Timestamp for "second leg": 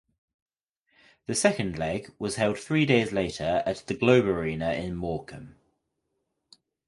1.35-2.11